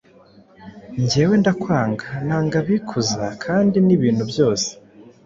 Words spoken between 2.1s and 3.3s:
nanga abikuza